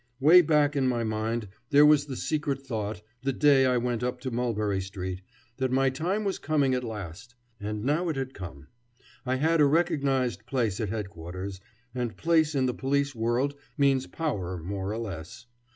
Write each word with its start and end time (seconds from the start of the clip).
Way 0.19 0.41
back 0.41 0.75
in 0.75 0.87
my 0.87 1.03
mind 1.03 1.47
there 1.69 1.85
was 1.85 2.05
the 2.07 2.15
secret 2.15 2.59
thought, 2.63 3.03
the 3.21 3.31
day 3.31 3.67
I 3.67 3.77
went 3.77 4.01
up 4.01 4.19
to 4.21 4.31
Mulberry 4.31 4.81
Street, 4.81 5.21
that 5.57 5.69
my 5.71 5.91
time 5.91 6.23
was 6.23 6.39
coming 6.39 6.73
at 6.73 6.83
last. 6.83 7.35
And 7.59 7.83
now 7.83 8.09
it 8.09 8.15
had 8.15 8.33
come. 8.33 8.65
I 9.27 9.35
had 9.35 9.61
a 9.61 9.65
recognized 9.65 10.47
place 10.47 10.79
at 10.79 10.89
Headquarters, 10.89 11.61
and 11.93 12.17
place 12.17 12.55
in 12.55 12.65
the 12.65 12.73
police 12.73 13.13
world 13.13 13.53
means 13.77 14.07
power, 14.07 14.57
more 14.57 14.91
or 14.91 14.97
less. 14.97 15.45